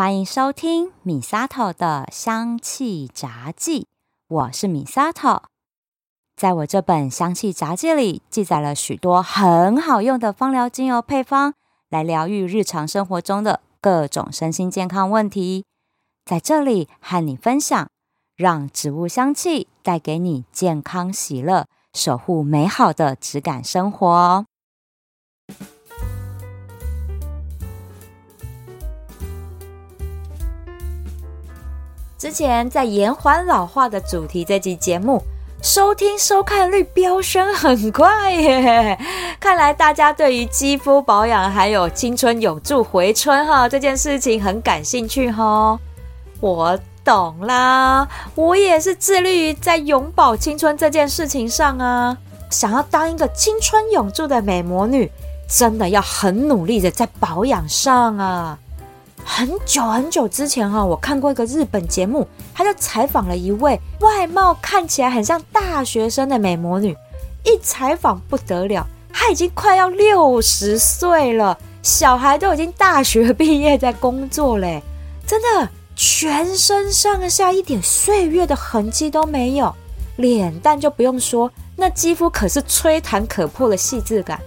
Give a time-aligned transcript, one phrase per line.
[0.00, 3.86] 欢迎收听米萨头的香气杂记，
[4.28, 5.42] 我是米萨头。
[6.34, 11.52] 在我这本香气杂记里，记载了许多很好用的芳疗精油配方，
[11.90, 15.66] 来疗愈日常生活中的各种身心健康问题。
[16.24, 17.90] 在这里和你分享，
[18.34, 24.46] 让植物香气带给你健康喜乐，守护美好的质感生活。
[32.20, 35.22] 之前在延缓老化的主题这集节目，
[35.62, 38.98] 收听收看率飙升很快耶！
[39.40, 45.80] 看来大家对于肌肤保养还有青春永驻回春哈这件事情很感兴趣哈。
[46.40, 52.14] 我懂啦，我也是致力于在永葆青春这件事情上啊，
[52.50, 55.10] 想要当一个青春永驻的美魔女，
[55.48, 58.58] 真的要很努力的在保养上啊。
[59.32, 66.96] 很久很久之前哈，我看过一个日本节目，他就采访了一位外貌看起来很像大学生的美魔女。
[67.44, 74.82] 一采访不得了，她已经快要六十岁了，小孩都已经大学毕业在工作嘞，
[75.24, 79.72] 真的全身上下一点岁月的痕迹都没有，
[80.16, 84.40] 脸蛋就不用说，那肌肤可是吹弹可破的细致感。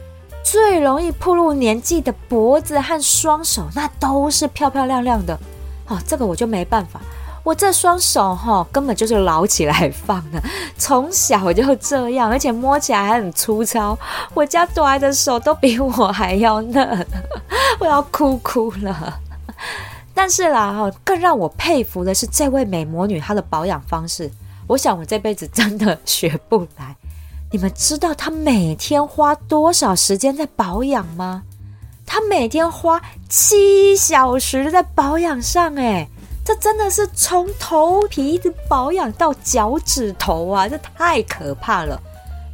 [0.44, 5.40] 最容易暴露年纪的脖子和双手，那都是漂漂亮亮的。
[5.88, 7.02] 哦，这个我就没办法，
[7.44, 10.42] 我这双手哈根本就是捞起来放的，
[10.78, 13.98] 从小就这样，而且摸起来还很粗糙。
[14.34, 17.06] 我家朵儿的手都比我还要嫩，
[17.80, 19.20] 我要哭哭了。
[20.14, 24.32] 但是啦，哈，更让我佩服的是这位美魔女她的保养方式，
[24.68, 26.96] 我想我这辈子真的学不来。
[27.54, 31.44] 你们知道他每天花多少时间在保养吗？
[32.04, 36.10] 他每天花七小时在保养上，哎，
[36.44, 42.02] 这真的是从头皮一直保养到脚趾头啊，这太可怕了！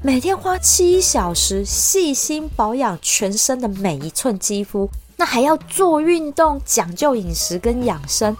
[0.03, 8.35] 每天花七小时细心保养全身的每一寸肌肤，那还要做运动、讲究饮食跟养生，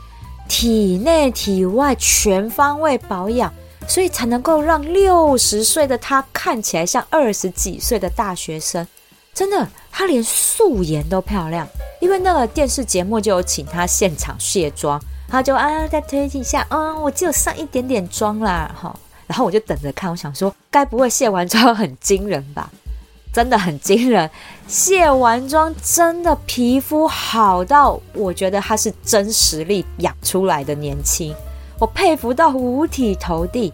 [0.50, 3.53] 体内体外全方位保养。
[3.89, 8.88] 所以才能够让六十岁的他看起来像二十几岁的大学生，
[9.33, 11.67] 真的，他连素颜都漂亮。
[12.00, 18.95] 因为那个电视节目就有请他现场卸妆，他就啊再推一下，嗯，我只有上一点点妆啦，哈。
[19.25, 22.69] 然后我就等着看，我想说，该不会卸完妆很惊人吧？
[23.33, 24.29] 真的很惊人，
[24.67, 31.35] 卸完妆真的皮肤好到，我觉得他是真实力养出来的年轻。
[31.79, 33.73] 我佩服到五体投地，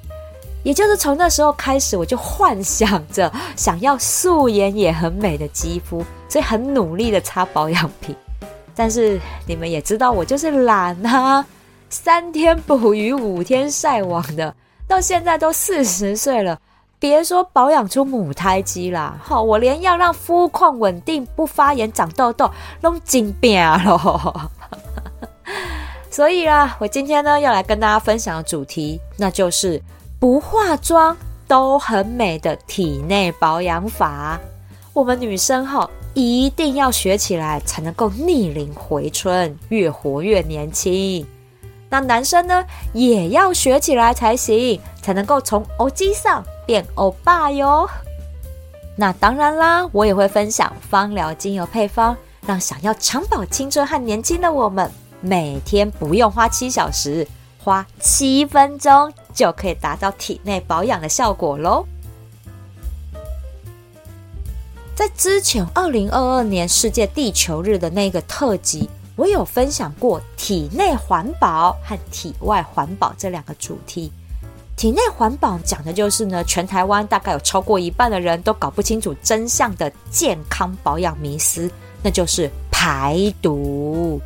[0.61, 8.15] 也就是从那时候开始，我就幻想着想要素颜也很美的肌肤，所以很努力的擦保养品。
[8.75, 11.43] 但是你们也知道，我就是懒啊，
[11.89, 14.53] 三天捕鱼五天晒网的，
[14.87, 16.59] 到现在都四十岁了，
[16.99, 22.51] 别说保养出母胎肌啦，好，我连要让肤况稳定、不发炎、长痘痘
[22.81, 24.51] 都紧病了。
[26.15, 29.81] 所以啦，我今天呢要来跟大家分享的主题，那就是
[30.17, 34.39] 不化妆都很美的体内保养法。
[34.93, 41.27] 我们女生哈一定要学起来，才能够逆龄回春，越活越年轻。
[41.89, 47.85] 那男生呢也要学起来才行，才能够从欧基上变欧巴哟。
[48.95, 52.15] 那当然啦，我也会分享芳疗精油配方，
[52.47, 54.89] 让想要长保青春和年轻的我们。
[55.21, 57.27] 每天不用花七小时，
[57.57, 61.85] 花七分钟就可以达到体内保养的效果喽。
[64.95, 74.11] 在之前二零二二年世界地球日的那个特辑，我有分享过体内环保和体外环保这两个主题。
[74.77, 81.69] 体内环保讲的就是呢，全台湾大概有超过一半的人都搞不清楚真相的健康保养迷思，
[82.03, 84.21] 那就是排毒。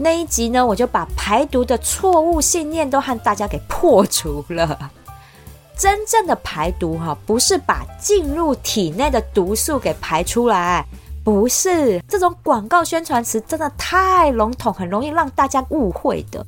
[0.00, 4.90] 那一集呢，我就把排毒的错误信念都和大家给破除了。
[5.76, 10.84] 真正的排毒哈，不是把进入体内的毒素给排出来，
[11.24, 16.46] 不是这种广告宣传词真的太笼统，很容易让大家误会的。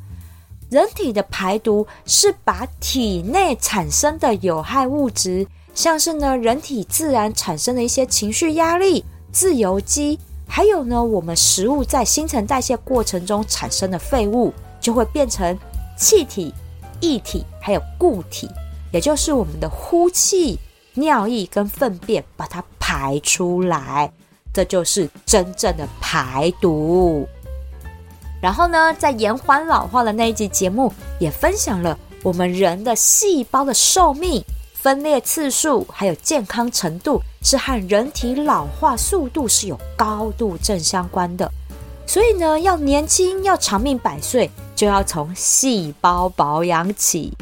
[0.69, 10.19] 人体的排毒是把体内产生的有害物质，像是呢人体自然产生的一些情绪压力、自由基。
[10.53, 15.57] 还有呢，我们食物在新陈代谢过程中产生的废物，就会变成
[15.97, 16.53] 气体、
[17.01, 18.51] 液体，还有固体，
[18.93, 20.59] 也就是我们的呼气、
[20.95, 24.13] 尿液跟粪便，把它排出来，
[24.53, 27.29] 这就是真正的排毒。
[28.43, 34.45] 然后呢，在延缓老化的那一集节目，也分享了我们人的细胞的寿命、
[34.75, 41.51] 分裂次数，还有健康程度，是和人体老化速度是有高度正相关的。
[42.07, 47.33] 所以呢，要年轻、要长命百岁，就要从细胞保养起。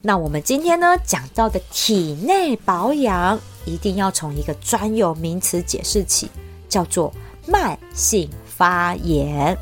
[0.00, 6.30] 那我们今天呢讲到的体内保养，一定要从一个专有名词解释起，
[6.68, 7.12] 叫做
[7.46, 9.56] 慢性发炎。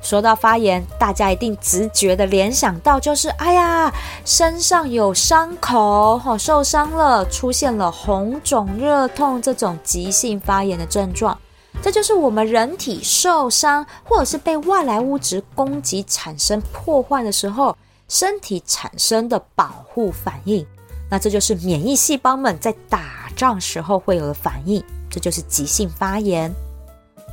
[0.00, 3.92] 说到发炎，大家一定直觉的联想到就是，哎呀，
[4.24, 11.36] 身上有伤口，哦，受伤了，出现了红肿、热痛这种急性发炎的症状。
[11.82, 17.76] 这就是我们人体受伤或者是被外来物质攻击产生破坏的时候，
[18.08, 20.66] 身体产生的保护反应。
[21.10, 26.52] 那这就是免疫细胞们在打仗时候会有的反应，这就是急性发炎。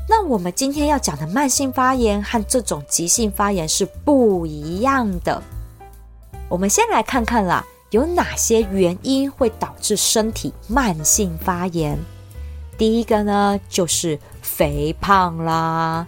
[0.07, 5.41] 那我们今天要讲的慢性发炎和这种急性发炎是不一样的。
[6.47, 11.97] 我们先来看看啦，有哪些原因会导致身体慢性发炎？
[12.77, 16.05] 第一个呢，就是肥胖啦，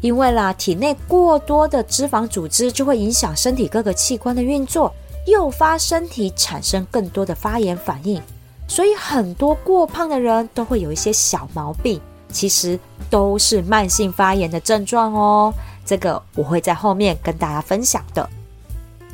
[0.00, 4.90] 因为啦，体内过多的脂肪组织就会影响身体各个器官的运作，
[5.26, 8.22] 诱发身体产生更多的发炎反应，
[8.66, 12.00] 所以很多过胖的人都会有一些小毛病，
[12.32, 12.78] 其实
[13.08, 15.52] 都是慢性发炎的症状哦。
[15.84, 18.28] 这个我会在后面跟大家分享的。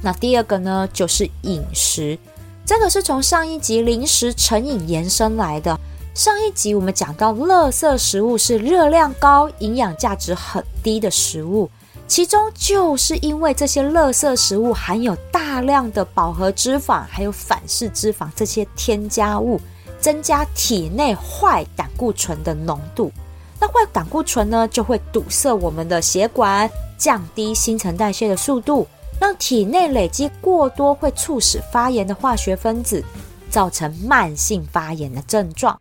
[0.02, 2.18] 那第二个呢，就是饮食，
[2.64, 5.78] 这个是从上一集零食成瘾延伸来的。
[6.14, 11.70] 上一集我们讲到，垃圾食物是热量高、营养价值很低的食物，
[12.06, 19.60] 其中就是因为这些垃圾食物含有大量的饱和脂肪，还有反式脂肪这些添加物，
[20.00, 23.12] 增加体内坏胆固醇的浓度。
[23.58, 28.86] 那坏胆固醇呢，就会堵塞我们的血管，降低新陈代谢的速度，
[29.18, 33.02] 让体内累积过多会促使发炎的化学分子，
[33.50, 35.80] 造成慢性发炎的症状。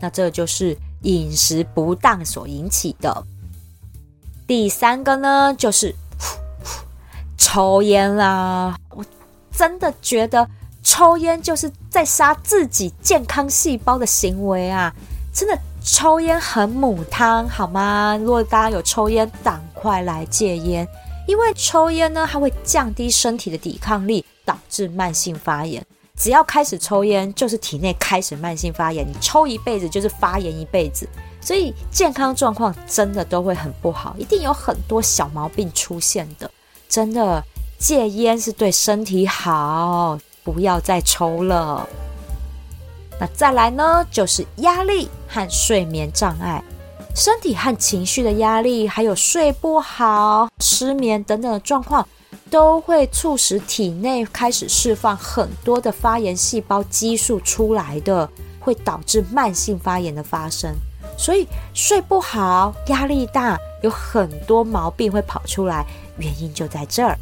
[0.00, 3.24] 那这就是饮食不当所引起的。
[4.46, 5.94] 第三个呢，就是
[7.36, 8.76] 抽烟啦。
[8.90, 9.04] 我
[9.52, 10.48] 真的觉得
[10.82, 14.92] 抽烟就是在杀自己健康细胞的行为啊！
[15.32, 18.16] 真的抽烟很母汤，好吗？
[18.20, 20.86] 如果大家有抽烟，赶快来戒烟，
[21.26, 25.84] 因为抽烟呢，它会降低身体的抵抗力，导致慢性发炎。
[26.14, 29.06] 只要开始抽烟，就是体内开始慢性发炎。
[29.06, 31.08] 你抽一辈子就是发炎一辈子，
[31.40, 36.50] 所以健康状况真的都会很不好，一定有很多小毛病出现的。
[36.88, 37.42] 真的
[37.78, 41.88] 戒烟是对身体好，不要再抽了。
[43.20, 46.62] 那再来呢，就是压力和睡眠障碍，
[47.14, 52.06] 身体和情绪的压力，还有睡不好、失眠等等的状况。
[52.50, 58.28] 都会促使体内开始释放很多的发炎细胞激素出来的，
[58.60, 60.70] 会导致慢性发炎的发生。
[61.16, 65.86] 所以睡不好、压力大，有很多毛病会跑出来，
[66.18, 67.16] 原因就在这儿。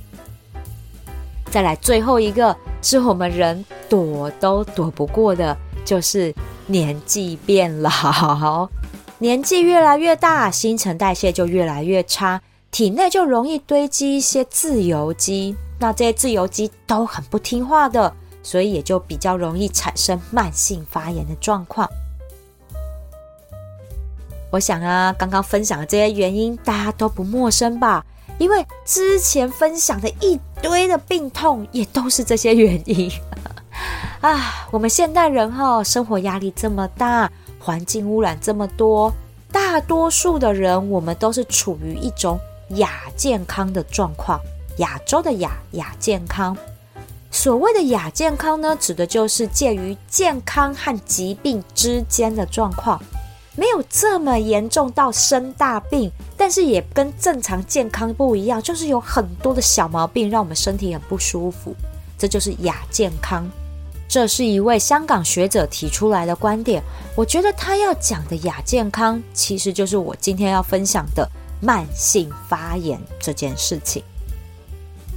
[1.50, 6.32] 再来最后一个，是我们人躲都躲不过的，就是
[6.66, 8.68] 年纪变老。
[9.18, 12.40] 年纪越来越大，新陈代谢就越来越差。
[12.70, 18.14] 体内就容易堆积一些自由基，那这些自由基都很不听话的，
[18.44, 21.90] 所以也就比较容易产生慢性发炎的状况。
[24.52, 28.06] 我想啊，刚刚分享的这些原因大家都不陌生吧？
[28.40, 33.08] 因为之前分享的一堆的病痛也都是这些原因
[34.20, 34.66] 啊。
[34.72, 39.12] 我们现代人哈，生活压力这么大，环境污染这么多，
[39.52, 42.40] 大多数的人我们都是处于一种。
[42.76, 44.40] 亚健康的状况，
[44.76, 46.56] 亚洲的亚亚健康。
[47.32, 53.02] 所谓的亚健康呢，指的就是介于健康和疾病之间的状况，
[53.60, 61.76] 没有这么严重到生大病，但是也跟正常健康不一样，就是有很多的小毛病让我们身体很不舒服，
[62.16, 63.46] 这就是亚健康。
[64.08, 66.82] 这是一位香港学者提出来的观点，
[67.14, 71.30] 我觉得他要讲的亚健康，其实就是我今天要分享的。
[71.62, 74.02] 慢性发炎这件事情，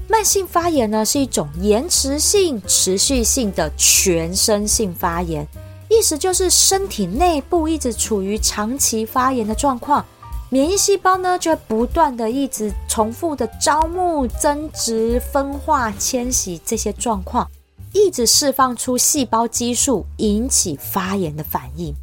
[0.10, 5.48] 慢性发炎呢是一种延迟性、持续性的全身性发炎，
[5.90, 10.06] 意思就是身体内部一直处于长期发炎的状况，
[10.50, 17.50] 免疫细胞呢就会不断的一直重复的招募、增殖、分化、迁徙这些状况，
[17.94, 21.94] 一直释放出细胞激素，引起发炎的反应。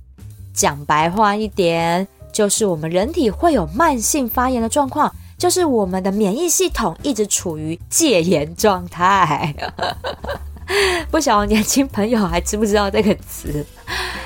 [0.54, 2.06] 讲白话一点。
[2.32, 9.52] 就是我们人体会有慢性发炎的状况，就是我们的免疫系统一直处于戒严状态。
[11.10, 13.64] 不晓得年轻朋友还知不知道这个词？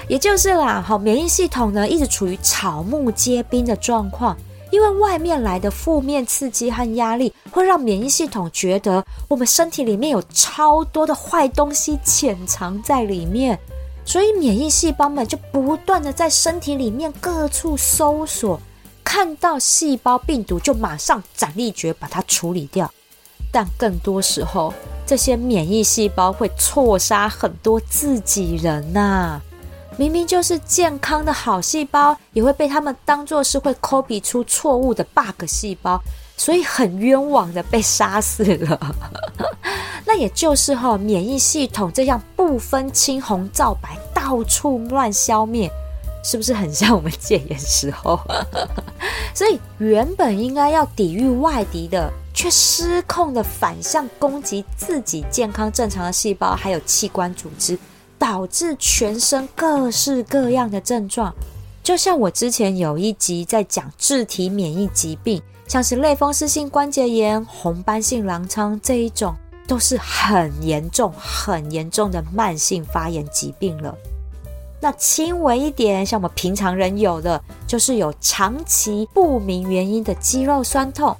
[0.08, 4.36] 也就是啦，好，免疫系统呢一直处于草木皆兵的状况，
[4.70, 13.58] 因为外面来的负面刺激和压力，会让免疫系统觉得我们身体里面有超多的坏东西潜藏在里面。
[14.04, 18.60] 所以免疫细胞们就不断的在身体里面各处搜索，
[19.02, 22.92] 看到细胞病毒就马上斩立决把它处理掉。
[23.50, 24.74] 但更多时候，
[25.06, 29.40] 这些免疫细胞会错杀很多自己人呐！
[29.96, 36.00] 明明就是健康的好细胞，也会被他们当作是会 copy 出错误的 bug 细胞，
[36.36, 38.96] 所以很冤枉的被杀死了。
[40.04, 45.70] 那也就是哈，免疫系统这样不分青红皂白，到处乱消灭，
[46.24, 48.18] 是不是很像我们戒严时候？
[49.32, 57.78] 所以原本应该要抵御外敌的，却失控的反向攻击自己健康正常的细胞，还有器官组织，
[58.18, 61.32] 导致全身各式各样的症状。
[61.82, 69.34] 就像我之前有一集在讲自体免疫疾病，像是类风湿性关节炎、红斑性狼疮这一种。
[69.66, 73.96] 都是很严重、很严重的慢性发炎疾病了。
[74.78, 81.16] 那轻微一点，像我们平常人有的，就是有长期不明原因的肌肉酸痛。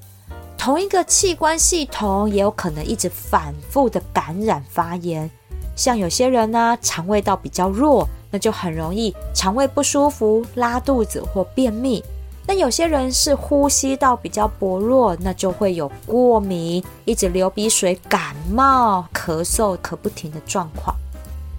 [0.65, 5.31] 同一个器官系统也有可能一直反复的感染发炎。
[5.77, 12.03] 像有些人呢，肠胃道比较弱，那就很容易肠胃不舒服、拉肚子或便秘。
[12.47, 20.97] 那有些人是呼吸道比较薄弱，那就会有过敏，一直流鼻水、感冒、咳嗽、咳不停的状况。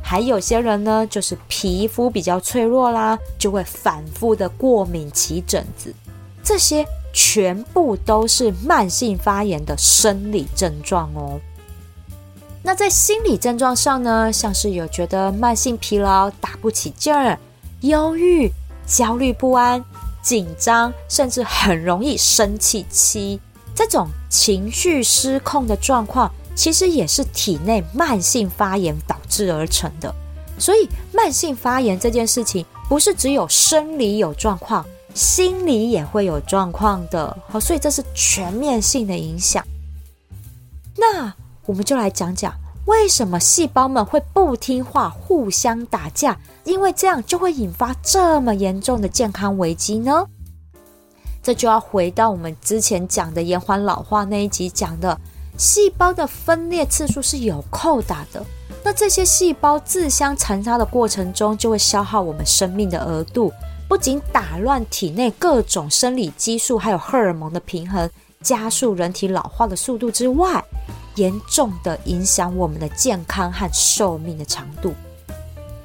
[0.01, 5.93] 还有些人呢，就是皮肤比较脆弱啦，就会反复的过敏、起疹子。
[6.43, 6.83] 这些
[7.15, 11.39] 全部都是慢性发炎的生理症状哦。
[12.61, 17.39] 那在心理症状上呢，像是有觉得慢性疲劳、打不起劲儿、
[17.81, 18.51] 忧郁、
[18.85, 19.83] 焦虑不安。
[20.21, 23.39] 紧张，甚至很容易生气期，
[23.75, 30.11] 这种情绪失控的状况，其实也是体内慢性发炎导致而成的。
[30.57, 34.83] 所以，慢性发炎这件事情，不是只有生理有状况，
[35.15, 37.35] 心理也会有状况的。
[37.47, 39.65] 好，所以这是全面性的影响。
[40.95, 41.33] 那
[41.65, 42.53] 我们就来讲讲。
[42.85, 46.37] 为什么细胞们会不听话，互相打架？
[46.65, 50.23] 因为这样就会引发这么严重的健康危机呢？
[51.41, 55.19] 这就要回到我们之前讲的延缓老化那一集讲的，
[55.57, 58.45] 细胞的分裂次数是有扣打的。
[58.83, 63.51] 那这些细胞自相残杀的过程中，就会消耗我们生命的额度，
[63.87, 68.09] 不仅打乱体内各种生理激素还有荷尔蒙的平衡，
[68.41, 70.63] 加速人体老化的速度之外。
[71.15, 74.93] 严重的影响我们的健康和寿命的长度，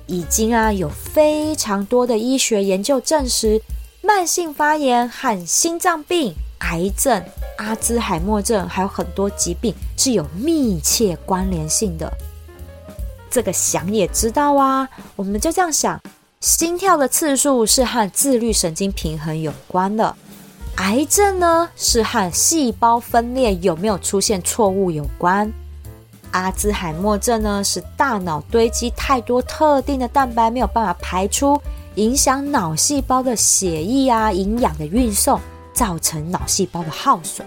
[0.07, 3.63] 已经啊有非常多的医学研究证实，
[4.03, 7.23] 慢性发炎和心脏病、癌症、
[7.59, 12.13] 阿兹海默症还有很多疾病是有密切关联性的。
[13.31, 16.01] 这个想也知道啊，我们就这样想，
[16.41, 20.17] 心跳的次数是和自律神经平衡有关的。
[20.77, 25.47] 癌症呢，是和细胞分裂有没有出现错误有关；
[26.31, 31.61] 阿兹海默症呢，是大脑堆积太多特定的蛋白没有办法排出，
[31.97, 35.39] 影响脑细胞的血液啊、营养的运送，
[35.75, 37.47] 造成脑细胞的耗损。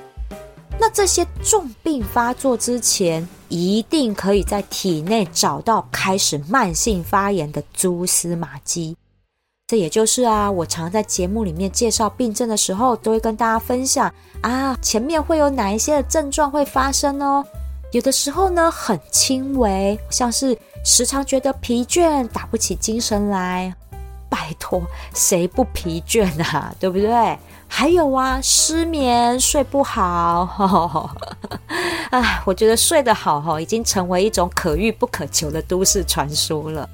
[0.79, 8.95] 那这些重病发作之前，一定可以在体内找到开始慢性发炎的蛛丝马迹。
[9.67, 17.43] 这也就是啊，我常在节目里面介绍病症的时候，都会跟大家分享啊，前面会有哪一些的症状会发生哦。
[17.91, 23.73] 有的时候呢，很轻微，像是时常觉得疲倦、打不起精神来。
[24.29, 24.81] 拜托，
[25.13, 26.75] 谁不疲倦啊？
[26.79, 27.37] 对不对？
[27.75, 31.09] 还有啊，失眠、睡不好。
[32.11, 36.87] 哎，我觉得睡得好哈，已经成为一种可遇不可求的都市传说了。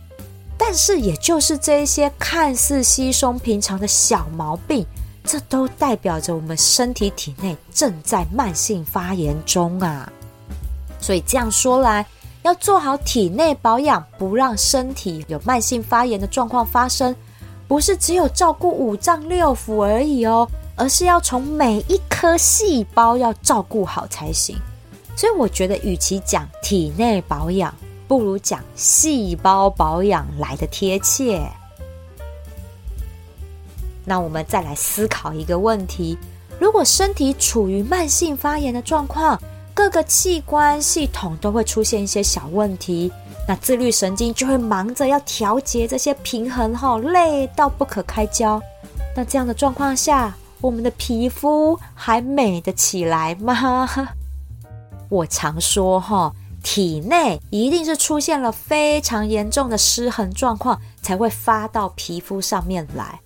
[0.58, 4.86] 但是，也就是这一些看似稀松平常的小毛病，
[5.26, 10.10] 这都代表着我们身体体内正在慢性发炎中啊。
[11.02, 12.06] 所以这样说来，
[12.44, 17.14] 要做好体内保养，不让身体有慢性发炎的状况发生，
[17.68, 24.58] 不是只有照顾五脏六腑而已哦，而是要从每一颗细胞要照顾好才行。
[25.16, 27.76] 所以我觉得，与其讲体内保养，
[28.08, 31.46] 不如讲细胞保养来的贴切。
[34.06, 36.18] 那我们再来思考一个问题：
[36.58, 39.38] 如果身体处于慢性发炎的状况，
[39.74, 43.12] 各个器官系统都会出现一些小问题，
[43.48, 48.62] 那自律神经就会忙着要调节这些平衡，哈，累到不可开交。
[49.16, 53.88] 那这样的状况下，我们的皮肤还美得起来吗？
[55.10, 63.20] 我常说，哈，体内一定是出现了非常严重的失衡状况，才会发到皮肤上面来。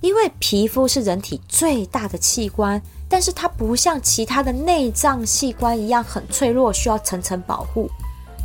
[0.00, 7.88] 因为皮肤是人体最大的器官，但是它不像其他的内脏器官一样很脆弱，需要层层保护。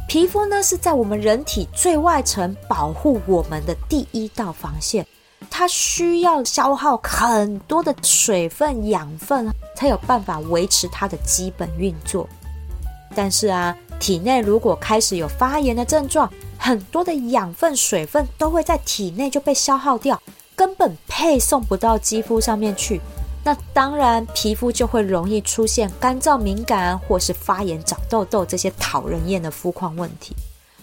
[0.08, 5.06] 皮肤呢是在我们人体最外层保护我们的第一道防线，
[5.50, 12.28] 它需要消耗很多的水分、养分，才有办法维持它的基本运作。
[13.16, 20.22] 但是啊，体内如果开始有发炎的症状，很多的养分、水分都会在体内就被消耗掉。
[20.56, 23.00] 根本配送不到肌肤上面去，
[23.46, 30.36] 那当然皮肤就会容易出现干燥、敏感或是发炎、长痘痘这些讨人厌的肤况问题。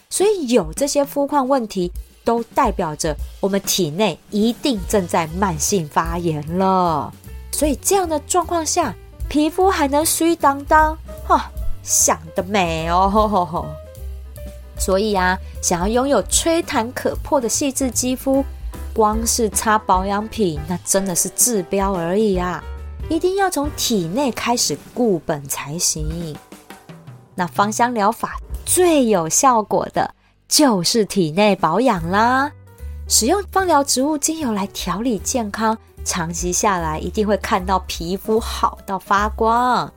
[0.09, 1.93] 所以有这些肤况问题，
[2.27, 7.11] 都代表着我们体内一定正在慢性发炎了。
[7.53, 8.95] 所以这样的状况下，
[9.29, 10.99] 皮肤还能虚当当？
[11.27, 11.51] 哈，
[11.83, 13.67] 想得美哦！
[14.79, 18.45] 所以啊，想要拥有吹弹可破的细致肌肤。
[18.93, 22.65] 光是擦保养品，那真的是治标而已啊！
[23.11, 26.35] 一定要从体内开始固本才行。
[27.35, 30.15] 那芳香疗法最有效果的
[30.49, 32.51] 就是体内保养啦。
[33.09, 39.93] 使用芳疗植物精油来调理健康，长期下来一定会看到皮肤好到发光。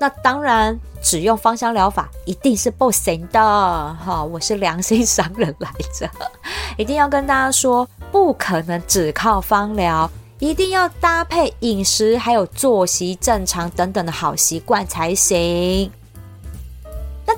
[0.00, 4.22] 那当然，只用芳香疗法一定是不行的哈！
[4.22, 6.10] 我是良心商人来着，
[6.76, 7.88] 一定要跟大家说。
[8.12, 15.90] 不可能只靠芳疗，一定要搭配饮食，还有作息正常等等的好习惯才行。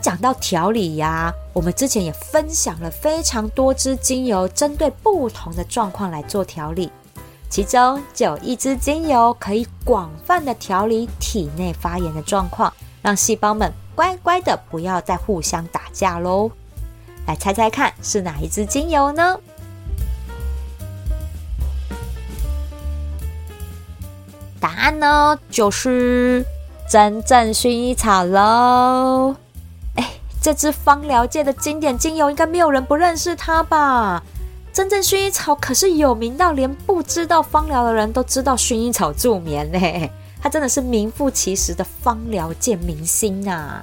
[0.00, 6.90] 讲到调理呀，我们之前也分享了非常多支精油，针对不同的状况来做调理，
[7.48, 16.50] 其中就有一支精油可以广泛的调理体内发炎的状况，让细胞们乖乖的不要再互相打架喽。
[17.26, 19.38] 来猜猜看是哪一支精油呢？
[24.60, 26.44] 答案呢，就是
[26.88, 29.36] 真正薰衣草喽！
[30.46, 34.22] 这支芳疗界的经典精油，应该没有人不认识它吧？
[34.72, 40.08] 真正薰衣草可是有名到连不知道芳疗的人都知道薰衣草助眠呢，
[40.40, 43.80] 它真的是名副其实的芳疗界明星呐！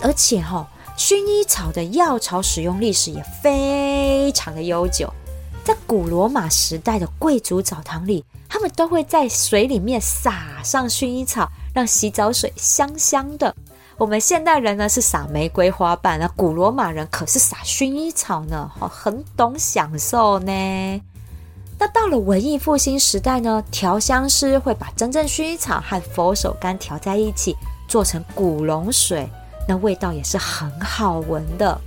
[0.00, 5.12] 而且哈，薰衣草的药草使用历史也非常的悠久。
[5.62, 13.54] 在古罗马时代的贵族澡堂里，他们都会在水里面撒上薰衣草，让洗澡水香香的。
[13.98, 20.52] 我们现代人呢是撒玫瑰花瓣，那古罗马人可是撒薰衣草呢，很懂享受呢。
[21.78, 27.56] 那到了文艺复兴时代呢，调香师会把真正薰衣草和佛手柑调在一起，
[27.88, 29.26] 做成古龙水，
[29.66, 31.80] 那味道也是很好闻的。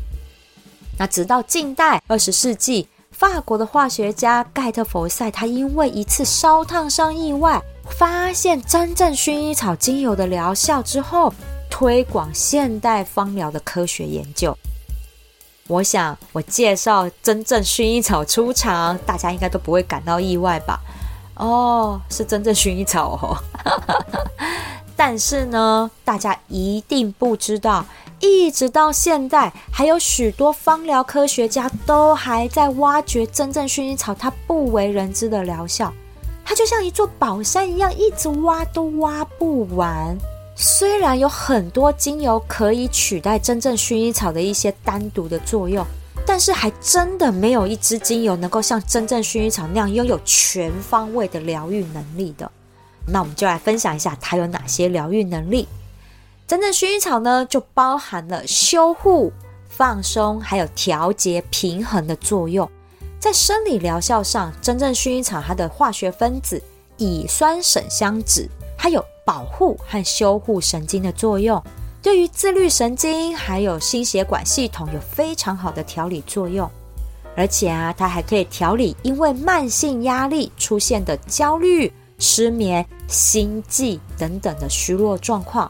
[0.98, 2.88] 那直到近代二十世纪。
[3.12, 11.34] 法国的化学家盖特佛塞，他因为一次烧烫伤意外，发现真正薰衣草精油的疗效之后，
[11.70, 14.58] 推广现代芳疗的科学研究。
[15.68, 20.80] 我想，我介绍真正薰衣草出场，大家应该都不会感到意外吧？
[21.36, 23.38] 哦，是真正薰衣草哦。
[24.98, 27.86] 但是呢，大家一定不知道。
[28.20, 35.94] 一直到现在，还有许多芳疗科学家都还在挖掘真正薰衣草它不为人知的疗效。
[36.44, 40.18] 它就像一座宝山一样，一直挖都挖不完。
[40.62, 45.86] 虽然有很多精油可以取代真正薰衣草的一些单独的作用，
[46.26, 52.52] 但是还真的没有一支精油能够像真正薰衣草那样拥有全方位的疗愈能力的。
[53.08, 55.66] 那我们就来分享一下它有哪些疗愈能力。
[56.46, 59.32] 真正薰衣草呢，就包含了修护、
[59.70, 62.70] 放松，还有调节、平衡的作用。
[63.18, 66.62] 在生理疗效上，真正薰衣草它的化学分子
[66.98, 68.50] 乙酸省香酯，
[68.82, 71.62] 它有保护和修护神经的作用，
[72.02, 76.68] 对于自律神经还有心血管系统有非常好的调理作用。
[77.36, 85.70] 而且啊，它还可以调理因为慢性压力出现的焦虑、失眠、心悸等等的虚弱状况。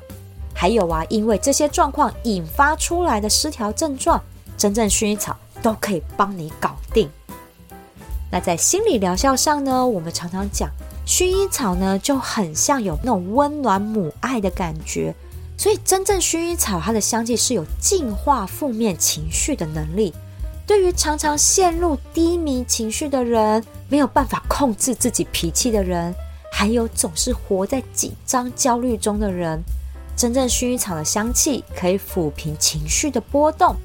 [0.53, 4.21] 还有啊，因为这些状况引发出来的失调症状，
[4.55, 7.09] 真正薰衣草都可以帮你搞定。
[8.31, 10.69] 那在心理疗效上呢，我们常常讲，
[11.09, 15.11] 薰衣草呢就很像有那种温暖母爱的感觉，
[15.57, 20.13] 所以真正薰衣草它的香气是有净化负面情绪的能力。
[20.67, 26.13] 对于常常陷入低迷情绪的人，没有办法控制自己脾气的人，
[26.51, 29.59] 还有总是活在紧张焦虑中的人，
[30.15, 33.75] 真正薰衣草的香气可以抚平情绪的波动，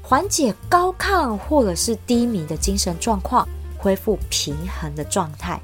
[0.00, 5.60] 缓解高亢或者是低迷的精神状况，恢复平衡的状态。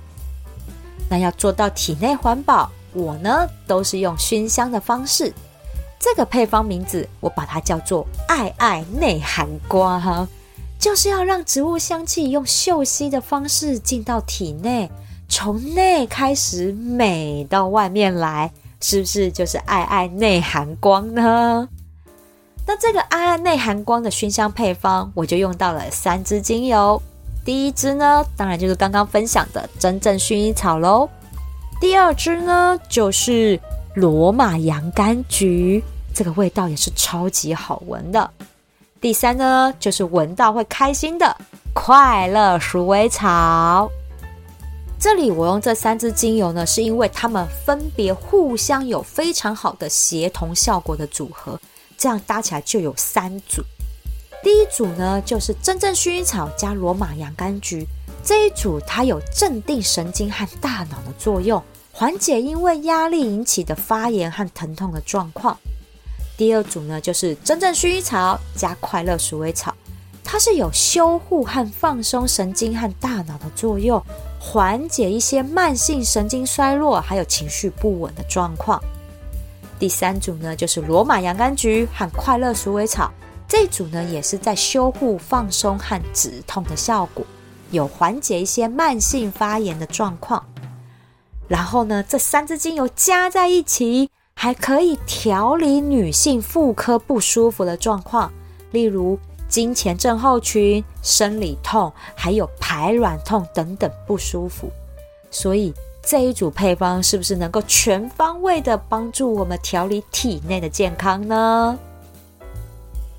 [1.08, 5.32] 那要做到体内环保，我呢都是用熏香的方式。
[5.98, 10.26] 这个配方名字我把它叫做“爱爱内含光”哈。
[10.78, 14.90] 就是要让植物香气用嗅吸的方式进到体内，
[15.26, 21.66] 从内开始美到外面来，是不是就是爱爱内含光呢？
[22.66, 27.00] 那这个爱爱内含光的熏香配方，我就用到了三支精油。
[27.46, 31.08] 第一支呢，当然就是刚刚分享的真正薰衣草喽。
[31.80, 33.58] 第二支呢，就是
[33.94, 35.80] 罗马洋甘菊，
[36.12, 38.28] 这个味道也是超级好闻的。
[39.00, 41.36] 第三呢，就是闻到会开心的
[41.72, 43.88] 快乐鼠尾草。
[44.98, 51.60] 这里我用这三支精油呢，是因为它们分别互相有非常好的协同效果的组合，
[51.96, 53.62] 这样搭起来就有三组。
[54.46, 57.84] 第一组呢，就是真正薰衣草加罗马洋甘菊
[58.22, 65.58] 这一组，它有镇定神经和大脑的作用，缓解因为压力引起的发炎和疼痛的状况。
[66.36, 69.74] 第二组呢，就是真正薰衣草加快乐鼠尾草，
[70.22, 74.00] 它是有修护和放松神经和大脑的作用，
[74.38, 78.80] 缓解一些慢性神经衰弱还有情绪不稳的状况。
[79.76, 83.12] 第三组呢，就是罗马洋甘菊和快乐鼠尾草，
[83.48, 87.24] 这组呢也是在修护、放松和止痛的效果，
[87.70, 90.44] 有缓解一些慢性发炎的状况。
[91.48, 94.10] 然后呢，这三支精油加在一起。
[94.38, 98.30] 还可以调理女性妇科不舒服的状况，
[98.70, 104.70] 例如经前症候群、生理痛，还有排卵痛等等不舒服。
[105.30, 111.78] 所以这一组配方是不是能够全方位的帮助我们调理体内的健康呢？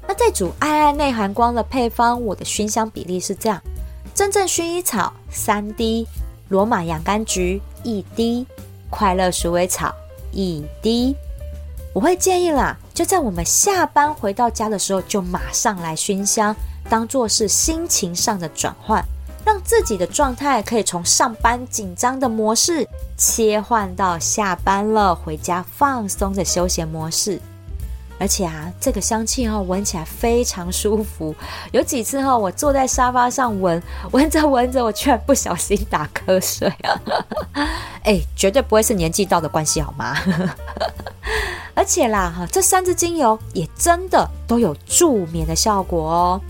[0.08, 3.62] 那这组爱爱内含光的配方，我的熏香比例是这样：
[4.16, 6.08] 真正薰衣草三滴，
[6.48, 8.48] 罗马洋甘菊一滴，
[8.90, 9.94] 快乐鼠尾草。
[10.34, 11.16] 一滴，
[11.94, 16.56] 我会建议啦，就在我们下班回到家的时候，就马上来熏香，
[16.90, 19.04] 当做是心情上的转换，
[19.46, 27.42] 让自己的状态可以从上班紧张的模式切换到下班了回家放松的休闲模式。
[28.20, 31.36] 而且啊，这个香气哈闻起来非常舒服。
[31.72, 37.00] 有几次哈，我坐在沙发上闻， 闻着闻着，我居然不小心打瞌睡啊！
[38.04, 40.16] 哎，绝对不会是年纪到的关系好吗？
[41.76, 46.42] 而且啦哈，这三支精油也真的都有助眠的效果哦。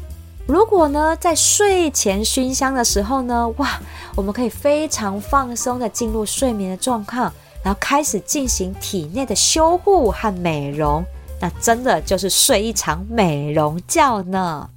[0.46, 3.78] 如果呢，在睡前熏香的时候呢，哇，
[4.16, 11.04] 我们可以非常放松的进入睡眠的状况，然后开始进行体内的修护和美容。
[11.40, 14.70] 那真的就是睡一场美容觉呢。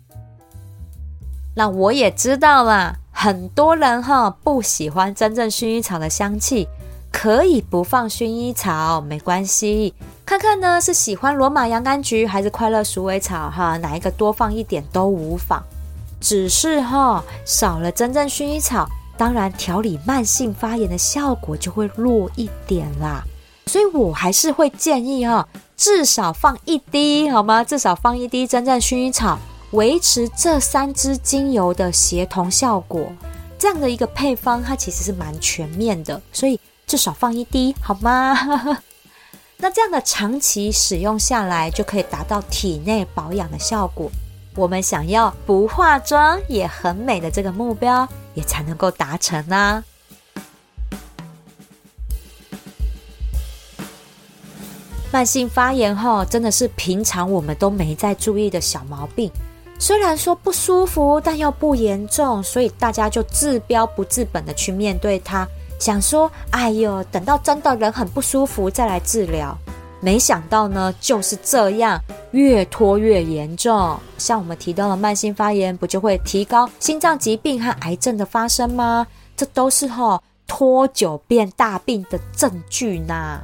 [1.57, 6.69] 那我也知道啦，很多人哈不喜欢真正薰衣草的香气，
[7.11, 9.95] 可以不放薰衣草没关系。
[10.25, 15.63] 看看呢是喜欢罗马洋甘菊还是快乐鼠尾草哈，哪一个多放一点都无妨。
[16.21, 23.25] 只是哈少了真正薰衣草，当然调理慢性发炎的效果就会弱一点啦。
[23.67, 25.47] 所以我还是会建议哈。
[25.81, 27.65] 至少放一滴好吗？
[27.65, 29.39] 至少放一滴真正薰衣草，
[29.71, 33.11] 维持这三支精油的协同效果。
[33.59, 38.37] 这样的一个配方，它其实是蛮全面的，所以至少放一滴好吗？
[39.57, 44.11] 那这样的长期使用下来，就可以达到体内保养的效果。
[44.57, 49.83] 我们想要不化妆也很美的这个目标，也才能够达成啊。
[55.13, 59.31] 慢性发炎哈，真的是平常我们都没在注意的小毛病。
[59.79, 69.57] 虽然说不舒服，但又不严重，所以大家就治标不治本的去面对它，想说：哎呦，等到真的人很不舒服再来治疗。
[70.03, 73.99] 没想到呢，就是这样，越拖越严重。
[74.17, 79.07] 像我们提到的慢性发炎，不就会提高心脏疾病和癌症的发生吗？
[79.37, 83.41] 这都是哈拖久变大病的证据呢。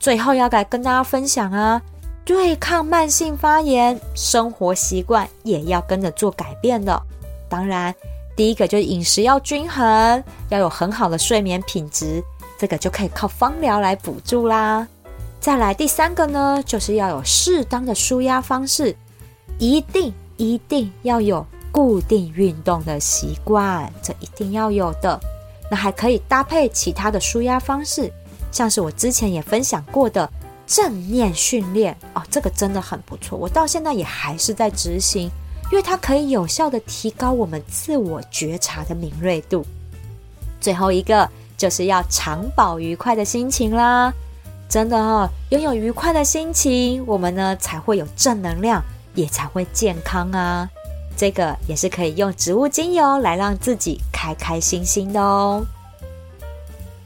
[0.00, 1.80] 最后要来跟大家分享啊，
[2.24, 7.00] 对抗慢性发炎，生活习惯也要跟着做改变的。
[7.50, 7.94] 当然，
[8.34, 12.24] 第一个就是饮食要均衡，要有很好的睡眠品质，
[12.58, 14.88] 这个就可以靠芳疗来补助啦。
[15.38, 18.96] 再来第三个呢，就是要有适当的舒压方式，
[19.58, 25.20] 一定一定要有固定运动的习惯，这一定要有的。
[25.70, 28.10] 那还可以搭配其他的舒压方式，
[28.50, 30.28] 像是我之前也分享过的
[30.66, 35.30] 正念训练哦，这个真的很不错，我到现在也还是在执行。
[35.70, 39.64] 因为它可以有效的提高我们自我觉察的敏锐度。
[40.60, 44.12] 最后一个就是要常保愉快的心情啦，
[44.68, 48.82] 真的哦，拥有愉快的心情，我们呢才会有正能量，
[49.14, 50.68] 也才会健康啊。
[51.16, 55.64] 这个也是可以用植物精油来让自己开开心心的哦。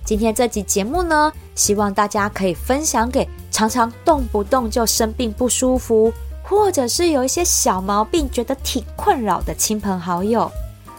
[0.05, 6.13] 今天这集节目呢，希望大家可以分享给常常动不动就生病不舒服。
[6.47, 10.53] 或者是有一些小毛病，觉得挺困扰的亲朋好友，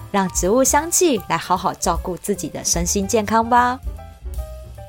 [0.09, 3.79] 让植物香气来好好照顾自己的身心健康吧。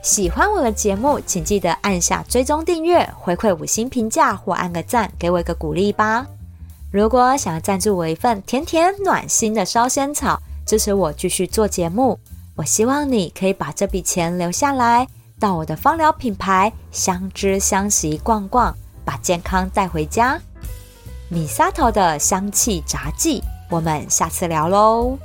[0.03, 6.27] 喜欢我的节目，请记得按下追踪订阅，回馈五星评价或按个赞，给我一个鼓励吧。
[6.91, 12.19] 如果想要赞助我一份甜甜暖心的烧仙草，支持我继续做节目，
[12.57, 15.07] 我希望你可以把这笔钱留下来，
[15.39, 18.75] 到我的芳疗品牌相知相惜逛逛。
[19.05, 20.37] 把健康带回家，
[21.29, 23.41] 米沙头的香气杂技，
[23.71, 25.17] 我们下次聊喽。